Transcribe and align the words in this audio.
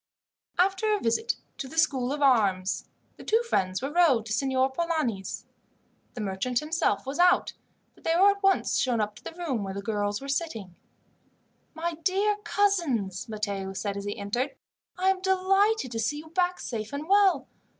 After 0.57 0.91
a 0.95 0.99
visit 0.99 1.35
to 1.59 1.67
the 1.67 1.77
School 1.77 2.11
of 2.11 2.23
Arms, 2.23 2.89
the 3.17 3.23
two 3.23 3.43
friends 3.47 3.83
were 3.83 3.91
rowed 3.93 4.25
to 4.25 4.33
Signor 4.33 4.71
Polani's. 4.71 5.45
The 6.15 6.21
merchant 6.21 6.57
himself 6.57 7.05
was 7.05 7.19
out, 7.19 7.53
but 7.93 8.03
they 8.03 8.15
were 8.15 8.31
at 8.31 8.41
once 8.41 8.79
shown 8.79 8.99
up 8.99 9.13
to 9.17 9.23
the 9.23 9.33
room 9.35 9.63
where 9.63 9.75
the 9.75 9.81
girls 9.83 10.19
were 10.19 10.27
sitting. 10.27 10.73
"My 11.75 11.97
dear 12.03 12.37
cousins," 12.37 13.29
Matteo 13.29 13.73
said 13.73 13.95
as 13.95 14.05
he 14.05 14.17
entered, 14.17 14.55
"I 14.97 15.11
am 15.11 15.21
delighted 15.21 15.91
to 15.91 15.99
see 15.99 16.17
you 16.17 16.29
back 16.29 16.59
safe 16.59 16.91
and 16.93 17.07
well. 17.07 17.47